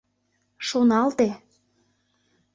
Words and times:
Шоналте! 0.69 1.27